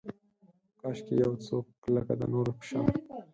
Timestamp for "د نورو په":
2.19-2.63